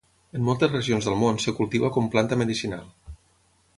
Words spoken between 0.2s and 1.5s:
En moltes regions del món es